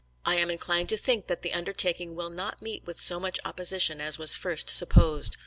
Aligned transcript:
I 0.25 0.35
am 0.37 0.49
inclined 0.49 0.89
to 0.89 0.97
think 0.97 1.27
that 1.27 1.43
the 1.43 1.53
undertaking 1.53 2.15
will 2.15 2.31
not 2.31 2.59
meet 2.59 2.87
with 2.87 2.99
so 2.99 3.19
much 3.19 3.39
opposition 3.45 4.01
as 4.01 4.17
was 4.17 4.33
at 4.33 4.41
first 4.41 4.67
supposed. 4.67 5.37